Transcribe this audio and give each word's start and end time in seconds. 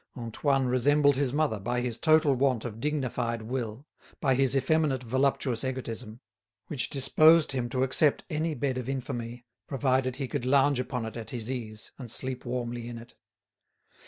Antoine 0.17 0.65
resembled 0.65 1.15
his 1.15 1.31
mother 1.31 1.59
by 1.59 1.79
his 1.79 1.99
total 1.99 2.33
want 2.33 2.65
of 2.65 2.79
dignified 2.79 3.43
will, 3.43 3.85
by 4.19 4.33
his 4.33 4.55
effeminate 4.55 5.03
voluptuous 5.03 5.63
egotism, 5.63 6.21
which 6.69 6.89
disposed 6.89 7.51
him 7.51 7.69
to 7.69 7.83
accept 7.83 8.23
any 8.27 8.55
bed 8.55 8.79
of 8.79 8.89
infamy 8.89 9.45
provided 9.67 10.15
he 10.15 10.27
could 10.27 10.43
lounge 10.43 10.79
upon 10.79 11.05
it 11.05 11.15
at 11.15 11.29
his 11.29 11.51
ease 11.51 11.91
and 11.99 12.09
sleep 12.09 12.45
warmly 12.45 12.87
in 12.87 12.97
it. 12.97 13.13